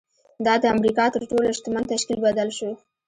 دا 0.45 0.53
د 0.63 0.65
امریکا 0.75 1.05
تر 1.13 1.13
تر 1.15 1.21
ټولو 1.31 1.47
شتمن 1.57 1.83
تشکیل 1.93 2.19
بدل 2.27 2.49
شو 2.57 2.69